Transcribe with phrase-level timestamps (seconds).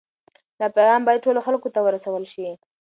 [0.59, 2.45] دا پیغام باید ټولو خلکو ته ورسول شي.